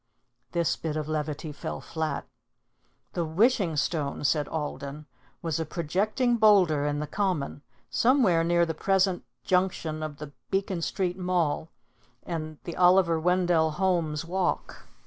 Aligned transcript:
This 0.53 0.75
bit 0.77 0.97
of 0.97 1.07
levity 1.07 1.51
fell 1.51 1.79
flat. 1.79 2.25
"The 3.13 3.23
Wishing 3.23 3.75
Stone,[A]" 3.75 4.25
said 4.25 4.47
Alden, 4.47 5.05
"was 5.43 5.59
a 5.59 5.63
projecting 5.67 6.37
boulder 6.37 6.87
in 6.87 6.97
the 6.97 7.05
Common, 7.05 7.61
somewhere 7.91 8.43
near 8.43 8.65
the 8.65 8.73
present 8.73 9.23
junction 9.43 10.01
of 10.01 10.17
the 10.17 10.31
Beacon 10.49 10.81
Street 10.81 11.19
mall 11.19 11.69
and 12.23 12.57
the 12.63 12.75
Oliver 12.77 13.19
Wendell 13.19 13.73
Holmes 13.73 14.25
walk. 14.25 14.87